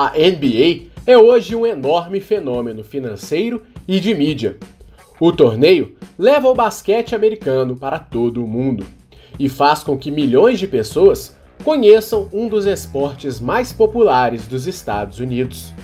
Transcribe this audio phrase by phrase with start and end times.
[0.00, 4.56] A NBA é hoje um enorme fenômeno financeiro e de mídia.
[5.18, 8.86] O torneio leva o basquete americano para todo o mundo
[9.40, 15.18] e faz com que milhões de pessoas conheçam um dos esportes mais populares dos Estados
[15.18, 15.74] Unidos.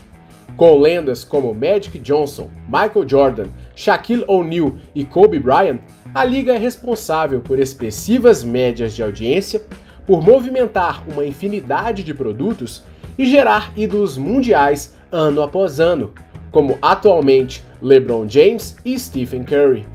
[0.56, 5.80] Com lendas como Magic Johnson, Michael Jordan, Shaquille O'Neal e Kobe Bryant,
[6.14, 9.60] a liga é responsável por expressivas médias de audiência,
[10.06, 12.84] por movimentar uma infinidade de produtos
[13.18, 16.12] e gerar ídolos mundiais ano após ano,
[16.50, 19.86] como atualmente LeBron James e Stephen Curry.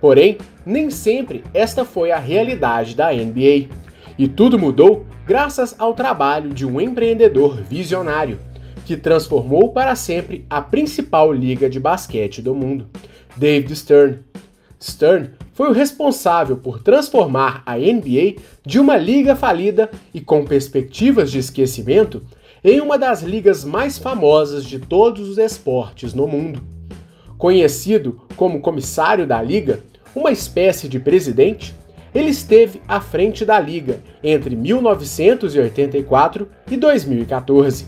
[0.00, 3.68] Porém, nem sempre esta foi a realidade da NBA,
[4.18, 8.38] e tudo mudou graças ao trabalho de um empreendedor visionário
[8.84, 12.88] que transformou para sempre a principal liga de basquete do mundo,
[13.36, 14.20] David Stern.
[14.80, 21.32] Stern foi o responsável por transformar a NBA de uma liga falida e com perspectivas
[21.32, 22.22] de esquecimento
[22.66, 26.60] em uma das ligas mais famosas de todos os esportes no mundo.
[27.38, 31.72] Conhecido como comissário da liga, uma espécie de presidente,
[32.12, 37.86] ele esteve à frente da liga entre 1984 e 2014.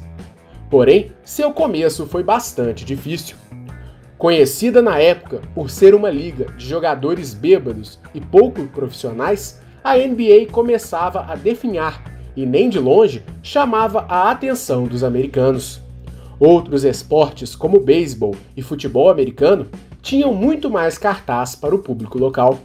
[0.71, 3.37] Porém, seu começo foi bastante difícil.
[4.17, 10.47] Conhecida na época por ser uma liga de jogadores bêbados e pouco profissionais, a NBA
[10.53, 15.81] começava a definhar e nem de longe chamava a atenção dos americanos.
[16.39, 19.67] Outros esportes, como beisebol e futebol americano,
[20.01, 22.61] tinham muito mais cartaz para o público local.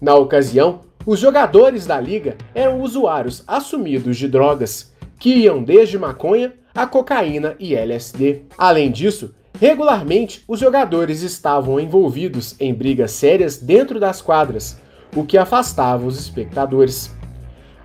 [0.00, 6.52] Na ocasião, os jogadores da liga eram usuários assumidos de drogas, que iam desde maconha
[6.72, 8.42] a cocaína e LSD.
[8.56, 14.80] Além disso, regularmente os jogadores estavam envolvidos em brigas sérias dentro das quadras,
[15.16, 17.12] o que afastava os espectadores.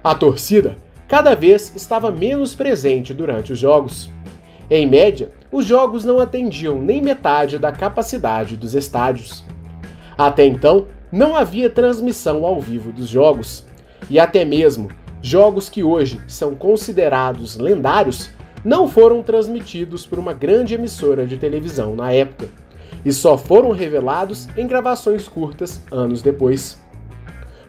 [0.04, 0.78] A torcida
[1.10, 4.12] cada vez estava menos presente durante os jogos.
[4.70, 9.44] Em média, os jogos não atendiam nem metade da capacidade dos estádios.
[10.16, 13.66] Até então, não havia transmissão ao vivo dos jogos,
[14.08, 18.30] e até mesmo jogos que hoje são considerados lendários
[18.64, 22.48] não foram transmitidos por uma grande emissora de televisão na época,
[23.04, 26.80] e só foram revelados em gravações curtas anos depois.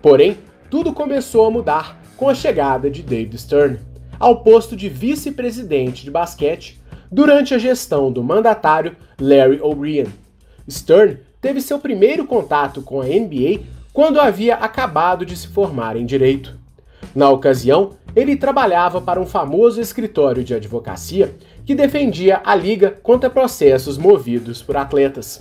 [0.03, 0.37] Porém,
[0.69, 3.79] tudo começou a mudar com a chegada de David Stern
[4.19, 6.79] ao posto de vice-presidente de basquete
[7.11, 10.07] durante a gestão do mandatário Larry O'Brien.
[10.71, 13.61] Stern teve seu primeiro contato com a NBA
[13.91, 16.59] quando havia acabado de se formar em direito.
[17.15, 23.31] Na ocasião, ele trabalhava para um famoso escritório de advocacia que defendia a liga contra
[23.31, 25.41] processos movidos por atletas.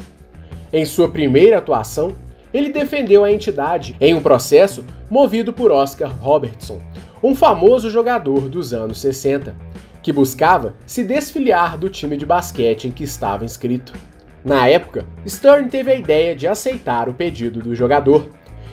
[0.71, 2.15] Em sua primeira atuação,
[2.53, 6.81] ele defendeu a entidade em um processo movido por Oscar Robertson,
[7.21, 9.55] um famoso jogador dos anos 60,
[10.01, 13.93] que buscava se desfiliar do time de basquete em que estava inscrito.
[14.43, 18.29] Na época, Stern teve a ideia de aceitar o pedido do jogador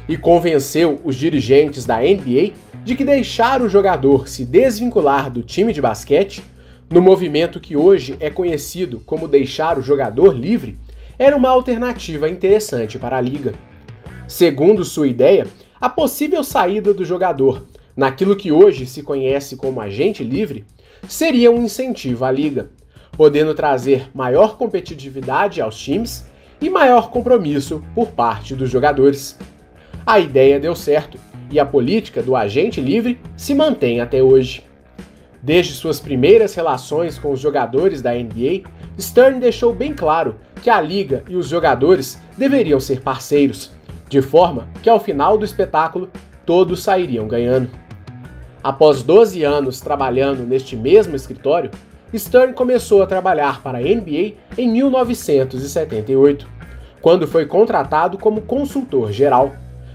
[0.09, 2.53] e convenceu os dirigentes da NBA
[2.85, 6.43] de que deixar o jogador se desvincular do time de basquete,
[6.89, 10.79] no movimento que hoje é conhecido como deixar o jogador livre,
[11.19, 13.55] era uma alternativa interessante para a liga.
[14.29, 15.47] Segundo sua ideia,
[15.81, 17.67] a possível saída do jogador
[17.97, 20.65] naquilo que hoje se conhece como agente livre
[21.09, 22.71] seria um incentivo à liga,
[23.13, 26.27] podendo trazer maior competitividade aos times
[26.61, 29.39] e maior compromisso por parte dos jogadores.
[30.05, 31.19] A ideia deu certo
[31.51, 34.65] e a política do agente livre se mantém até hoje.
[35.43, 38.69] Desde suas primeiras relações com os jogadores da NBA,
[38.99, 43.73] Stern deixou bem claro que a liga e os jogadores deveriam ser parceiros,
[44.09, 46.09] de forma que ao final do espetáculo
[46.45, 47.71] todos sairiam ganhando.
[48.63, 51.71] Após 12 anos trabalhando neste mesmo escritório,
[52.15, 56.49] Stern começou a trabalhar para a NBA em 1978,
[57.01, 59.55] quando foi contratado como consultor geral.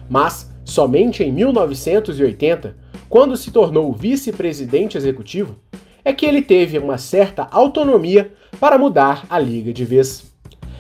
[0.10, 2.76] Mas Somente em 1980,
[3.10, 5.58] quando se tornou vice-presidente executivo,
[6.04, 10.32] é que ele teve uma certa autonomia para mudar a liga de vez.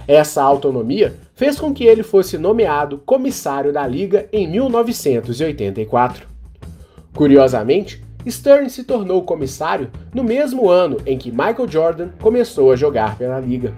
[0.07, 6.27] Essa autonomia fez com que ele fosse nomeado comissário da liga em 1984.
[7.15, 13.17] Curiosamente, Stern se tornou comissário no mesmo ano em que Michael Jordan começou a jogar
[13.17, 13.73] pela liga.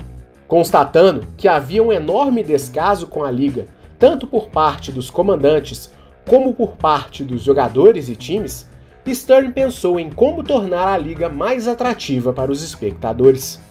[0.50, 3.67] Constatando que havia um enorme descaso com a liga
[3.97, 5.89] tanto por parte dos comandantes
[6.27, 8.69] como por parte dos jogadores e times,
[9.07, 13.61] Stern pensou em como tornar a liga mais atrativa para os espectadores,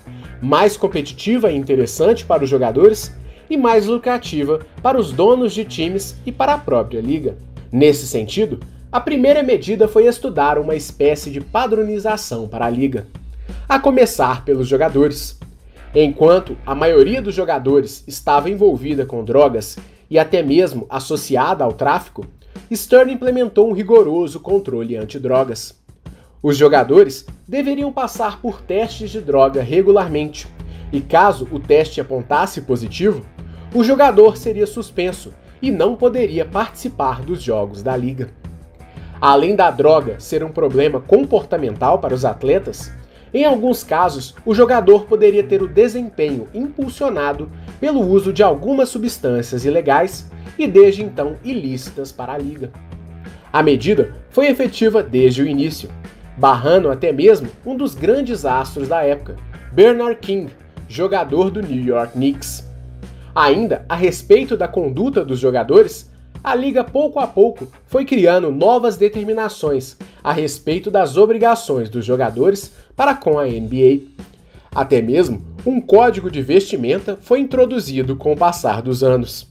[0.43, 3.15] mais competitiva e interessante para os jogadores
[3.49, 7.37] e mais lucrativa para os donos de times e para a própria liga.
[7.71, 8.59] Nesse sentido,
[8.91, 13.06] a primeira medida foi estudar uma espécie de padronização para a liga.
[13.69, 15.39] a começar pelos jogadores.
[15.94, 19.79] Enquanto a maioria dos jogadores estava envolvida com drogas
[20.11, 22.27] e até mesmo associada ao tráfico,
[22.75, 25.81] Stern implementou um rigoroso controle antidrogas.
[26.43, 30.49] Os jogadores deveriam passar por testes de droga regularmente,
[30.93, 33.25] e caso o teste apontasse positivo,
[33.73, 38.31] o jogador seria suspenso e não poderia participar dos jogos da liga.
[39.21, 42.93] Além da droga ser um problema comportamental para os atletas,
[43.33, 47.49] em alguns casos o jogador poderia ter o desempenho impulsionado
[47.79, 50.29] pelo uso de algumas substâncias ilegais
[50.59, 52.73] e desde então ilícitas para a liga.
[53.53, 55.89] A medida foi efetiva desde o início,
[56.37, 59.37] barrando até mesmo um dos grandes astros da época,
[59.73, 60.52] Bernard King,
[60.88, 62.67] jogador do New York Knicks.
[63.34, 66.11] Ainda a respeito da conduta dos jogadores,
[66.44, 72.73] a liga pouco a pouco foi criando novas determinações a respeito das obrigações dos jogadores
[72.96, 74.02] para com a NBA.
[74.75, 79.46] Até mesmo um código de vestimenta foi introduzido com o passar dos anos.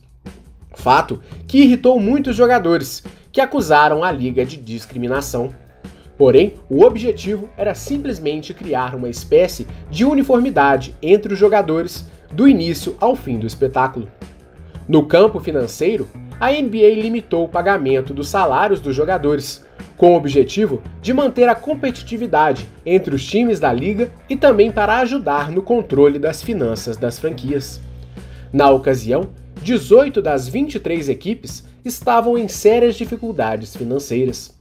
[0.73, 5.53] Fato que irritou muitos jogadores, que acusaram a liga de discriminação.
[6.21, 12.95] Porém, o objetivo era simplesmente criar uma espécie de uniformidade entre os jogadores do início
[13.01, 14.07] ao fim do espetáculo.
[14.87, 16.07] No campo financeiro,
[16.39, 19.65] a NBA limitou o pagamento dos salários dos jogadores,
[19.97, 24.99] com o objetivo de manter a competitividade entre os times da liga e também para
[24.99, 27.81] ajudar no controle das finanças das franquias.
[28.53, 29.29] Na ocasião,
[29.63, 34.60] 18 das 23 equipes estavam em sérias dificuldades financeiras.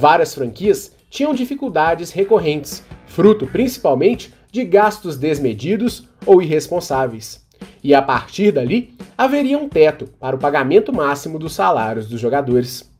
[0.00, 7.46] Várias franquias tinham dificuldades recorrentes, fruto principalmente de gastos desmedidos ou irresponsáveis.
[7.84, 12.90] E a partir dali, haveria um teto para o pagamento máximo dos salários dos jogadores.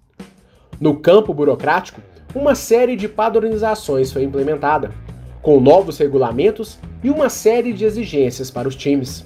[0.78, 2.02] No campo burocrático,
[2.34, 4.92] uma série de padronizações foi implementada,
[5.40, 9.24] com novos regulamentos e uma série de exigências para os times.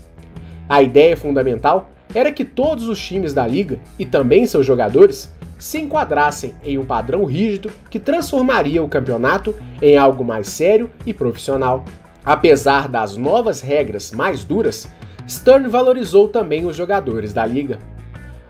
[0.68, 5.78] A ideia fundamental era que todos os times da liga e também seus jogadores se
[5.78, 11.84] enquadrassem em um padrão rígido que transformaria o campeonato em algo mais sério e profissional.
[12.24, 14.88] Apesar das novas regras mais duras,
[15.28, 17.78] Stern valorizou também os jogadores da liga.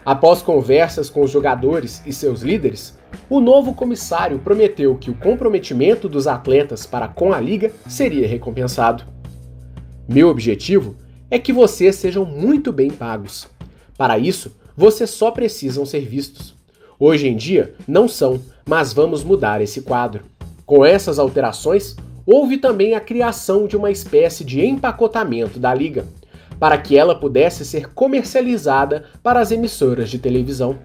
[0.04, 2.98] Após conversas com os jogadores e seus líderes,
[3.28, 9.04] o novo comissário prometeu que o comprometimento dos atletas para com a liga seria recompensado.
[10.06, 10.96] Meu objetivo
[11.30, 13.48] é que vocês sejam muito bem pagos.
[13.96, 16.53] Para isso, vocês só precisam ser vistos.
[16.98, 20.24] Hoje em dia, não são, mas vamos mudar esse quadro.
[20.64, 26.06] Com essas alterações, houve também a criação de uma espécie de empacotamento da liga,
[26.58, 30.78] para que ela pudesse ser comercializada para as emissoras de televisão.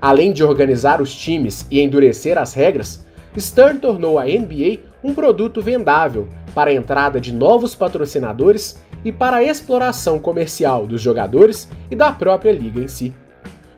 [0.00, 3.04] Além de organizar os times e endurecer as regras,
[3.38, 9.38] Stern tornou a NBA um produto vendável para a entrada de novos patrocinadores e para
[9.38, 13.14] a exploração comercial dos jogadores e da própria liga em si,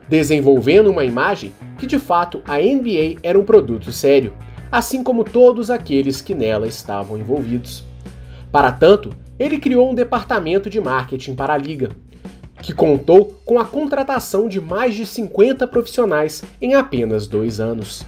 [0.07, 4.33] desenvolvendo uma imagem que de fato a NBA era um produto sério,
[4.71, 7.83] assim como todos aqueles que nela estavam envolvidos.
[8.51, 11.89] Para tanto, ele criou um departamento de marketing para a liga,
[12.61, 18.05] que contou com a contratação de mais de 50 profissionais em apenas dois anos.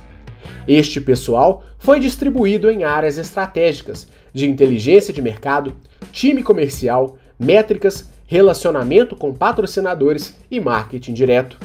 [0.68, 5.76] Este pessoal foi distribuído em áreas estratégicas de inteligência de mercado,
[6.12, 11.60] time comercial, métricas, relacionamento com patrocinadores e marketing direto.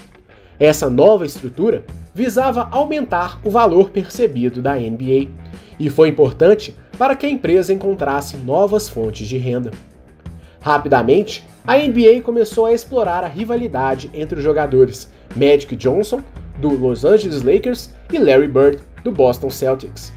[0.61, 5.29] Essa nova estrutura visava aumentar o valor percebido da NBA
[5.79, 9.71] e foi importante para que a empresa encontrasse novas fontes de renda.
[10.61, 16.21] Rapidamente, a NBA começou a explorar a rivalidade entre os jogadores Magic Johnson,
[16.59, 20.12] do Los Angeles Lakers, e Larry Bird, do Boston Celtics.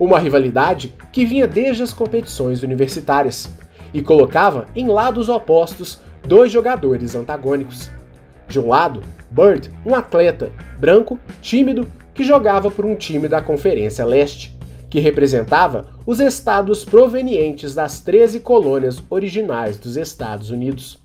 [0.00, 3.50] Uma rivalidade que vinha desde as competições universitárias
[3.92, 7.90] e colocava em lados opostos dois jogadores antagônicos.
[8.48, 9.02] De um lado,
[9.34, 14.56] Bird, um atleta branco, tímido, que jogava por um time da Conferência Leste,
[14.88, 21.00] que representava os estados provenientes das 13 colônias originais dos Estados Unidos.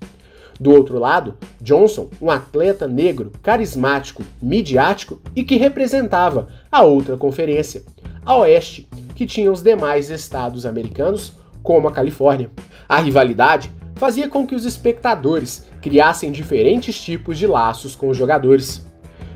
[0.60, 7.82] Do outro lado, Johnson, um atleta negro, carismático, midiático e que representava a outra conferência,
[8.24, 11.32] a Oeste, que tinha os demais estados americanos,
[11.64, 12.48] como a Califórnia.
[12.88, 18.84] A rivalidade fazia com que os espectadores criassem diferentes tipos de laços com os jogadores.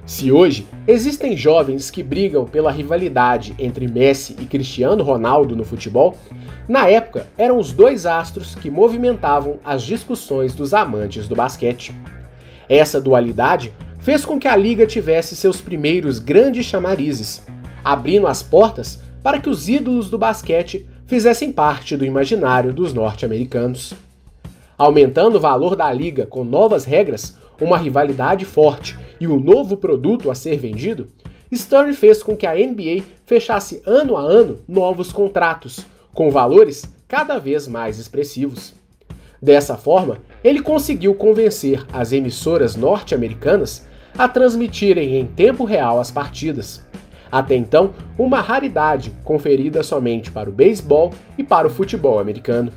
[0.06, 6.16] Se hoje existem jovens que brigam pela rivalidade entre Messi e Cristiano Ronaldo no futebol,
[6.68, 11.94] na época eram os dois astros que movimentavam as discussões dos amantes do basquete.
[12.68, 17.42] Essa dualidade fez com que a liga tivesse seus primeiros grandes chamarizes,
[17.82, 23.94] abrindo as portas para que os ídolos do basquete fizessem parte do imaginário dos norte-americanos.
[24.76, 30.30] Aumentando o valor da liga com novas regras, uma rivalidade forte e um novo produto
[30.30, 31.10] a ser vendido,
[31.54, 37.38] Stern fez com que a NBA fechasse ano a ano novos contratos, com valores cada
[37.38, 38.74] vez mais expressivos.
[39.40, 46.84] Dessa forma, ele conseguiu convencer as emissoras norte-americanas a transmitirem em tempo real as partidas.
[47.30, 52.72] Até então, uma raridade conferida somente para o beisebol e para o futebol americano.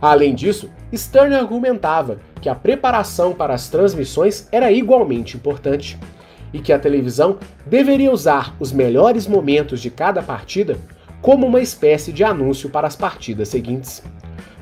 [0.00, 5.98] Além disso, Stern argumentava que a preparação para as transmissões era igualmente importante
[6.52, 10.78] e que a televisão deveria usar os melhores momentos de cada partida
[11.20, 14.02] como uma espécie de anúncio para as partidas seguintes.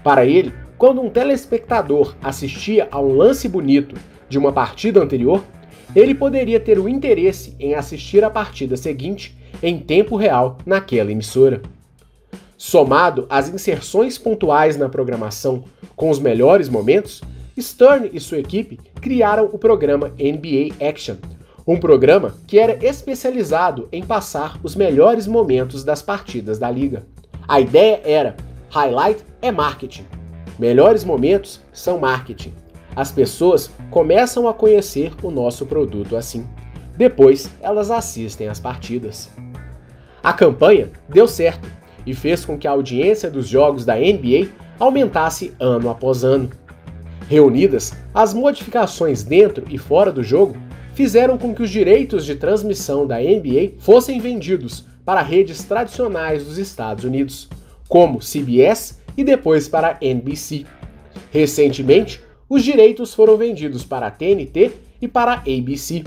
[0.02, 3.94] Para ele, quando um telespectador assistia a um lance bonito
[4.28, 5.44] de uma partida anterior,
[5.94, 11.62] ele poderia ter o interesse em assistir a partida seguinte em tempo real naquela emissora.
[12.66, 17.20] Somado às inserções pontuais na programação com os melhores momentos,
[17.60, 21.16] Stern e sua equipe criaram o programa NBA Action,
[21.66, 27.04] um programa que era especializado em passar os melhores momentos das partidas da liga.
[27.46, 28.34] A ideia era:
[28.70, 30.06] highlight é marketing.
[30.58, 32.54] Melhores momentos são marketing.
[32.96, 36.46] As pessoas começam a conhecer o nosso produto assim.
[36.96, 39.28] Depois, elas assistem às partidas.
[40.22, 45.54] A campanha deu certo e fez com que a audiência dos jogos da NBA aumentasse
[45.58, 46.50] ano após ano.
[47.28, 50.56] Reunidas, as modificações dentro e fora do jogo
[50.94, 56.58] fizeram com que os direitos de transmissão da NBA fossem vendidos para redes tradicionais dos
[56.58, 57.48] Estados Unidos,
[57.88, 60.64] como CBS e depois para NBC.
[61.30, 66.04] Recentemente, os direitos foram vendidos para a TNT e para a ABC.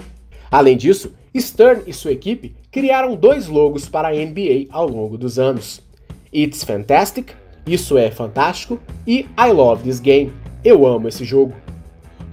[0.50, 5.38] Além disso, Stern e sua equipe criaram dois logos para a NBA ao longo dos
[5.38, 5.82] anos:
[6.34, 7.32] It's Fantastic,
[7.66, 11.54] Isso é Fantástico, e I Love This Game, Eu Amo Esse Jogo,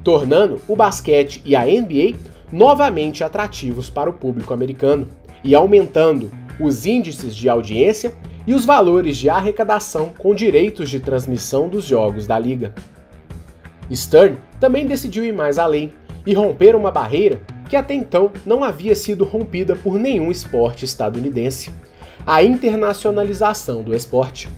[0.03, 2.17] tornando o basquete e a NBA
[2.53, 5.09] novamente atrativos para o público americano
[5.43, 8.15] e aumentando os índices de audiência
[8.47, 12.75] e os valores de arrecadação com direitos de transmissão dos jogos da liga.
[13.93, 15.93] Stern também decidiu ir mais além
[16.27, 21.71] e romper uma barreira que até então não havia sido rompida por nenhum esporte estadunidense:
[22.27, 24.49] a internacionalização do esporte.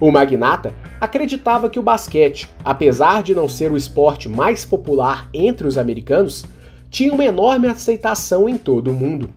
[0.00, 5.66] O magnata acreditava que o basquete, apesar de não ser o esporte mais popular entre
[5.66, 6.44] os americanos,
[6.90, 9.30] tinha uma enorme aceitação em todo o mundo,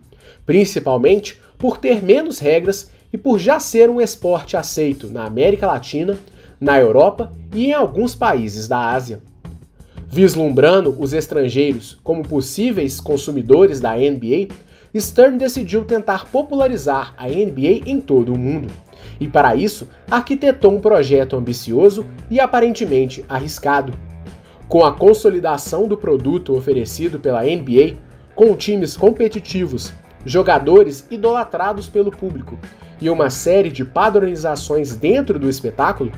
[0.45, 6.17] principalmente por ter menos regras e por já ser um esporte aceito na América Latina,
[6.59, 9.21] na Europa e em alguns países da Ásia.
[10.07, 14.47] Vislumbrando os estrangeiros como possíveis consumidores da NBA,
[14.97, 18.67] Stern decidiu tentar popularizar a NBA em todo o mundo.
[19.19, 23.93] E para isso, arquitetou um projeto ambicioso e aparentemente arriscado.
[24.67, 27.97] Com a consolidação do produto oferecido pela NBA,
[28.35, 29.93] com times competitivos,
[30.25, 32.57] jogadores idolatrados pelo público
[33.01, 36.11] e uma série de padronizações dentro do espetáculo,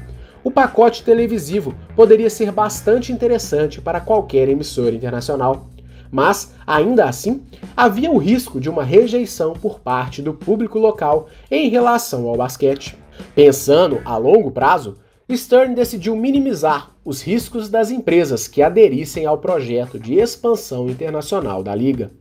[0.43, 5.70] o pacote televisivo poderia ser bastante interessante para qualquer emissora internacional.
[6.11, 7.41] Mas, ainda assim,
[7.75, 12.97] havia o risco de uma rejeição por parte do público local em relação ao basquete.
[13.33, 14.97] Pensando a longo prazo,
[15.33, 21.73] Stern decidiu minimizar os riscos das empresas que aderissem ao projeto de expansão internacional da
[21.73, 22.11] liga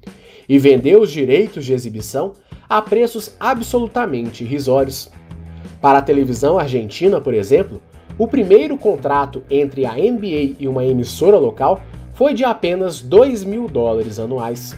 [0.49, 2.35] e vendeu os direitos de exibição
[2.68, 5.11] a preços absolutamente irrisórios.
[5.80, 7.82] Para a televisão argentina, por exemplo,
[8.16, 11.82] o primeiro contrato entre a NBA e uma emissora local
[12.20, 14.76] foi de apenas 2 mil dólares anuais.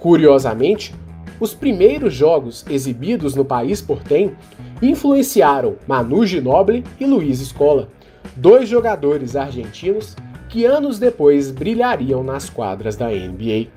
[0.00, 0.92] Curiosamente,
[1.38, 4.36] os primeiros jogos exibidos no país portenho
[4.82, 7.88] influenciaram Manu Ginóbili e Luiz Escola,
[8.34, 10.16] dois jogadores argentinos
[10.48, 13.68] que anos depois brilhariam nas quadras da NBA.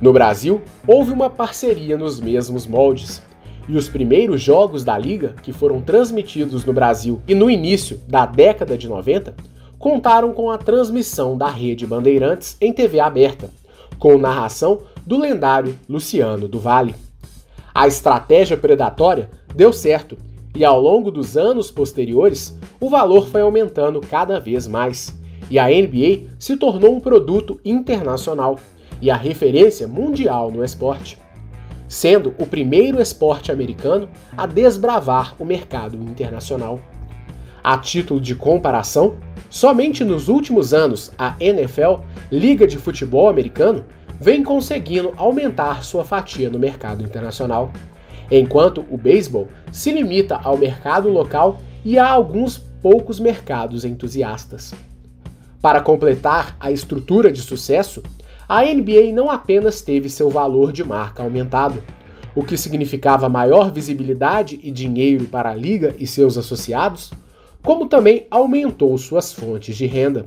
[0.00, 3.20] No Brasil, houve uma parceria nos mesmos moldes,
[3.68, 8.26] e os primeiros jogos da liga, que foram transmitidos no Brasil e no início da
[8.26, 9.34] década de 90,
[9.84, 13.50] contaram com a transmissão da rede Bandeirantes em TV aberta,
[13.98, 16.94] com narração do lendário Luciano do Vale.
[17.74, 20.16] A estratégia predatória deu certo
[20.56, 25.14] e ao longo dos anos posteriores, o valor foi aumentando cada vez mais
[25.50, 28.58] e a NBA se tornou um produto internacional
[29.02, 31.18] e a referência mundial no esporte,
[31.86, 36.80] sendo o primeiro esporte americano a desbravar o mercado internacional.
[37.62, 39.16] A título de comparação,
[39.54, 43.84] somente nos últimos anos a NFL, Liga de Futebol Americano,
[44.20, 47.72] vem conseguindo aumentar sua fatia no mercado internacional.
[48.30, 54.74] enquanto o beisebol se limita ao mercado local e a alguns poucos mercados entusiastas.
[55.62, 58.02] Para completar a estrutura de sucesso,
[58.48, 61.80] a NBA não apenas teve seu valor de marca aumentado,
[62.34, 67.12] o que significava maior visibilidade e dinheiro para a liga e seus associados,
[67.64, 70.26] como também aumentou suas fontes de renda.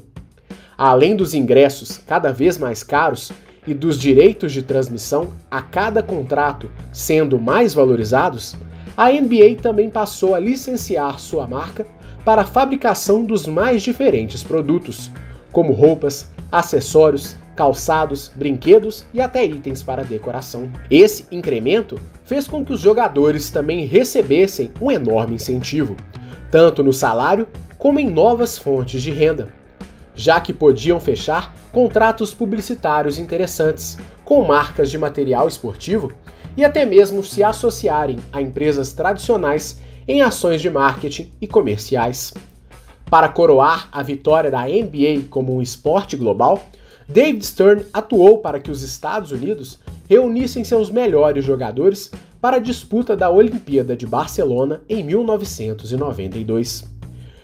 [0.76, 3.32] Além dos ingressos cada vez mais caros
[3.66, 8.56] e dos direitos de transmissão a cada contrato sendo mais valorizados,
[8.96, 11.86] a NBA também passou a licenciar sua marca
[12.26, 15.12] para a fabricação dos mais diferentes produtos,
[15.52, 20.72] como roupas, acessórios, calçados, brinquedos e até itens para decoração.
[20.90, 25.96] Esse incremento fez com que os jogadores também recebessem um enorme incentivo,
[26.58, 27.48] tanto no salário
[27.78, 29.54] como em novas fontes de renda,
[30.16, 33.96] já que podiam fechar contratos publicitários interessantes
[34.26, 36.12] com marcas de material esportivo
[36.58, 42.34] e até mesmo se associarem a empresas tradicionais em ações de marketing e comerciais.
[43.08, 46.66] Para coroar a vitória da NBA como um esporte global,
[47.08, 52.10] David Stern atuou para que os Estados Unidos reunissem seus melhores jogadores
[52.40, 56.86] para a disputa da Olimpíada de Barcelona em 1992.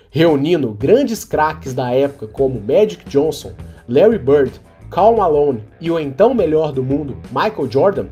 [0.09, 3.51] Reunindo grandes craques da época como Magic Johnson,
[3.87, 4.51] Larry Bird,
[4.89, 8.05] Karl Malone e o então melhor do mundo, Michael Jordan,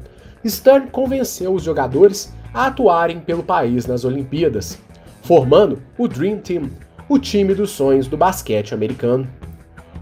[0.45, 4.79] Stern convenceu os jogadores a atuarem pelo país nas Olimpíadas,
[5.21, 6.71] formando o Dream Team,
[7.07, 9.27] o time dos sonhos do basquete americano.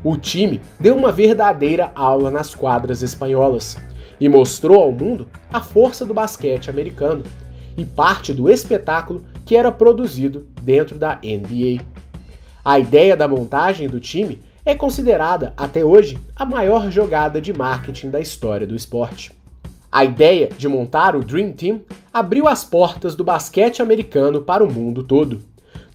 [0.02, 3.78] O time deu uma verdadeira aula nas quadras espanholas
[4.20, 7.24] e mostrou ao mundo a força do basquete americano
[7.78, 11.84] e parte do espetáculo que era produzido dentro da NBA.
[12.64, 18.10] A ideia da montagem do time é considerada até hoje a maior jogada de marketing
[18.10, 19.32] da história do esporte.
[19.92, 21.82] A ideia de montar o Dream Team
[22.14, 25.42] abriu as portas do basquete americano para o mundo todo,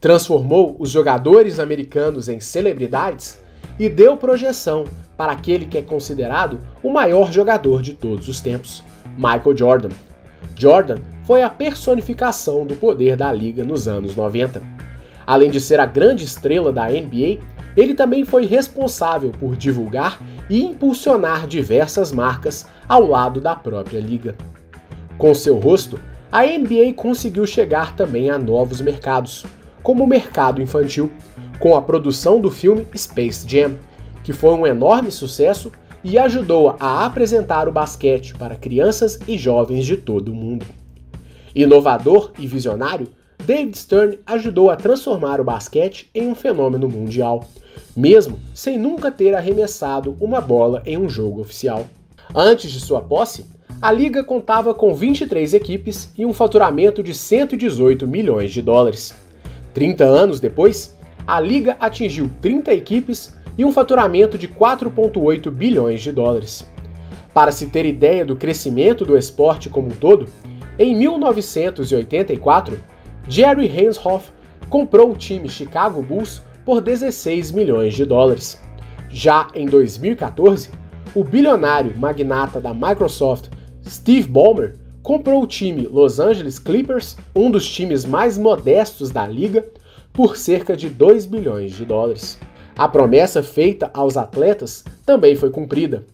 [0.00, 3.38] transformou os jogadores americanos em celebridades
[3.78, 4.84] e deu projeção
[5.16, 8.82] para aquele que é considerado o maior jogador de todos os tempos,
[9.16, 9.90] Michael Jordan.
[10.56, 14.62] Jordan foi a personificação do poder da liga nos anos 90.
[15.26, 17.38] Além de ser a grande estrela da NBA,
[17.76, 24.36] ele também foi responsável por divulgar e impulsionar diversas marcas ao lado da própria liga.
[25.16, 25.98] Com seu rosto,
[26.30, 29.46] a NBA conseguiu chegar também a novos mercados,
[29.82, 31.10] como o mercado infantil,
[31.58, 33.76] com a produção do filme Space Jam,
[34.24, 35.70] que foi um enorme sucesso
[36.02, 40.66] e ajudou a apresentar o basquete para crianças e jovens de todo o mundo.
[41.54, 43.06] Inovador e visionário,
[43.44, 47.46] David Stern ajudou a transformar o basquete em um fenômeno mundial,
[47.96, 51.86] mesmo sem nunca ter arremessado uma bola em um jogo oficial.
[52.34, 53.46] Antes de sua posse,
[53.80, 59.14] a liga contava com 23 equipes e um faturamento de 118 milhões de dólares.
[59.74, 66.12] 30 anos depois, a liga atingiu 30 equipes e um faturamento de 4,8 bilhões de
[66.12, 66.68] dólares.
[67.32, 70.28] Para se ter ideia do crescimento do esporte como um todo,
[70.78, 72.78] em 1984,
[73.28, 74.30] Jerry Reinshoff
[74.68, 78.60] comprou o time Chicago Bulls por 16 milhões de dólares.
[79.08, 80.70] Já em 2014,
[81.14, 83.50] o bilionário magnata da Microsoft
[83.86, 89.64] Steve Ballmer comprou o time Los Angeles Clippers, um dos times mais modestos da liga,
[90.12, 92.38] por cerca de 2 bilhões de dólares.
[92.76, 96.04] A promessa feita aos atletas também foi cumprida.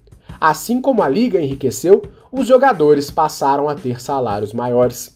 [0.40, 5.14] Assim como a liga enriqueceu, os jogadores passaram a ter salários maiores.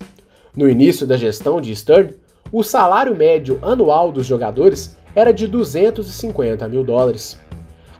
[0.56, 2.14] No início da gestão de Stern,
[2.50, 7.38] o salário médio anual dos jogadores era de 250 mil dólares.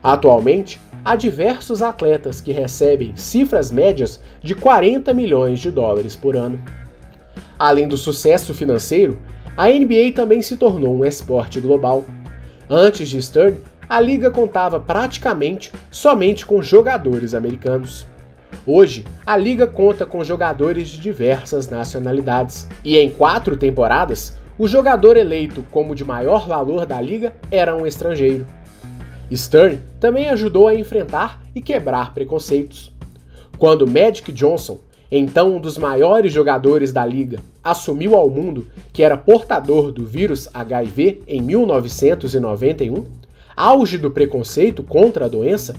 [0.01, 6.59] Atualmente, há diversos atletas que recebem cifras médias de 40 milhões de dólares por ano.
[7.57, 9.19] Além do sucesso financeiro,
[9.55, 12.03] a NBA também se tornou um esporte global.
[12.69, 18.07] Antes de Stern, a liga contava praticamente somente com jogadores americanos.
[18.65, 25.15] Hoje, a liga conta com jogadores de diversas nacionalidades, e em quatro temporadas, o jogador
[25.15, 28.47] eleito como de maior valor da liga era um estrangeiro.
[29.31, 32.91] Stern também ajudou a enfrentar e quebrar preconceitos.
[33.59, 34.79] Quando Magic Johnson,
[35.11, 40.49] então um dos maiores jogadores da liga, assumiu ao mundo que era portador do vírus
[40.53, 43.05] HIV em 1991,
[43.55, 45.75] auge do preconceito contra a doença,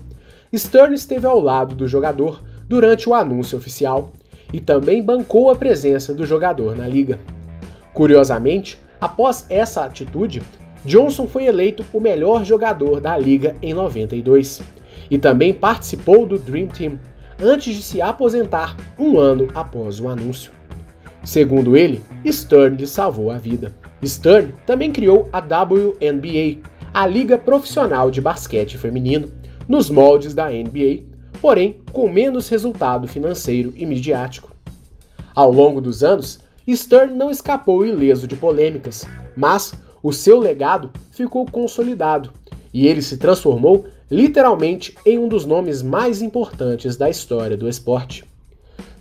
[0.54, 4.12] Stern esteve ao lado do jogador durante o anúncio oficial
[4.52, 7.18] e também bancou a presença do jogador na liga.
[7.92, 10.42] Curiosamente, após essa atitude,
[10.84, 14.62] Johnson foi eleito o melhor jogador da liga em 92
[15.10, 16.98] e também participou do Dream Team
[17.40, 20.52] antes de se aposentar um ano após o anúncio.
[21.24, 23.74] Segundo ele, Stern lhe salvou a vida.
[24.04, 26.62] Stern também criou a WNBA,
[26.94, 29.30] a Liga Profissional de Basquete Feminino,
[29.68, 31.04] nos moldes da NBA,
[31.40, 34.54] porém com menos resultado financeiro e midiático.
[35.34, 41.44] Ao longo dos anos, Stern não escapou ileso de polêmicas, mas o seu legado ficou
[41.46, 42.32] consolidado
[42.72, 48.24] e ele se transformou literalmente em um dos nomes mais importantes da história do esporte.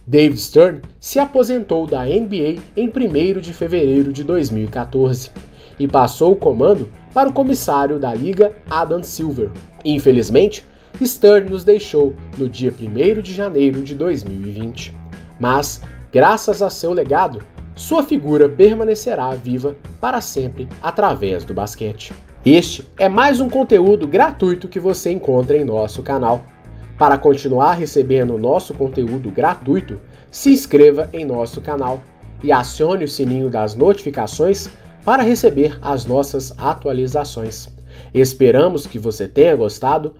[0.07, 5.31] David Stern se aposentou da NBA em 1 de fevereiro de 2014
[5.79, 9.49] e passou o comando para o comissário da liga Adam Silver.
[9.83, 10.65] Infelizmente,
[11.03, 14.95] Stern nos deixou no dia 1 de janeiro de 2020.
[15.39, 17.41] Mas, graças a seu legado,
[17.75, 22.13] sua figura permanecerá viva para sempre através do basquete.
[22.45, 26.45] Este é mais um conteúdo gratuito que você encontra em nosso canal.
[26.95, 32.03] Para continuar recebendo nosso conteúdo gratuito, se inscreva em nosso canal
[32.43, 34.69] e acione o sininho das notificações
[35.03, 37.67] para receber as nossas atualizações.
[38.13, 40.13] Esperamos que você tenha gostado